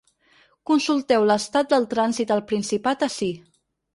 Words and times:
Consulteu 0.69 1.25
l’estat 1.31 1.69
del 1.75 1.85
trànsit 1.93 2.33
al 2.37 2.43
Principat 2.53 3.07
ací. 3.11 3.31